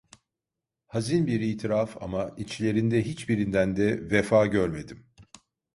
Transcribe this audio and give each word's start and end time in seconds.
Hazin 0.87 1.27
bir 1.27 1.41
itiraf 1.41 1.97
ama 2.03 2.29
içlerinde 2.37 3.01
hiçbirinden 3.03 3.75
de 3.75 4.11
vefa 4.11 4.45
görmedim… 4.45 5.05